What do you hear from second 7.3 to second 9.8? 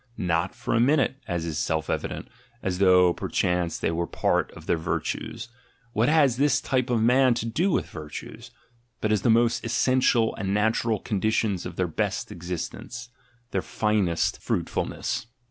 to do with virtues— but as the most